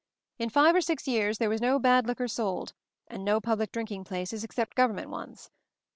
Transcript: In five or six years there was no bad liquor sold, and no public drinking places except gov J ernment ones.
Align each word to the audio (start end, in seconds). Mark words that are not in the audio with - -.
In 0.39 0.49
five 0.49 0.73
or 0.73 0.81
six 0.81 1.07
years 1.07 1.37
there 1.37 1.47
was 1.47 1.61
no 1.61 1.77
bad 1.77 2.07
liquor 2.07 2.27
sold, 2.27 2.73
and 3.07 3.23
no 3.23 3.39
public 3.39 3.71
drinking 3.71 4.03
places 4.03 4.43
except 4.43 4.75
gov 4.75 4.87
J 4.95 5.03
ernment 5.03 5.09
ones. 5.11 5.51